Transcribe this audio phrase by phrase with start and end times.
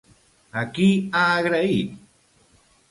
[0.61, 0.87] A qui
[1.19, 1.97] ha agraït?